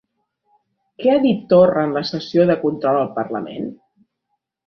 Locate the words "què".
1.03-1.11